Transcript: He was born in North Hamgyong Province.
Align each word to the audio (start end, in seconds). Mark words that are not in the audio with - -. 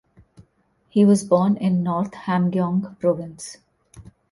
He 0.89 1.05
was 1.05 1.23
born 1.23 1.57
in 1.57 1.83
North 1.83 2.11
Hamgyong 2.13 2.97
Province. 2.99 3.57